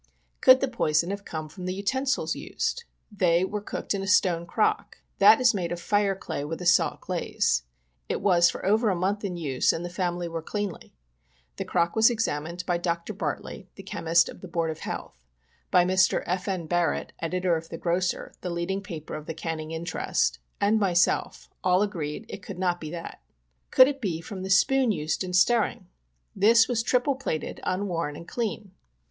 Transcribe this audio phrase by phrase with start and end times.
[0.41, 2.85] Could the poison have come from the utensils used?
[3.11, 4.97] They were cooked in a stone crock.
[5.19, 7.61] That is made of fire clay, with a salt glaze.
[8.09, 10.95] It was for over a month in use and the family were cleanly.
[11.57, 13.13] The crock was examined by Dr.
[13.13, 15.23] Bartley, the Chemist of the Board of Health;
[15.69, 16.23] by Mr.
[16.25, 16.47] F.
[16.47, 16.65] N.
[16.65, 21.83] Barrett, Editor of the Grocer, the leading paper of the canning interest, and myself— all
[21.83, 23.21] agreed it could not be that.
[23.69, 25.85] Could it be from the spoon used in stirring?
[26.35, 28.71] this was tripple plated, unworn, and clean.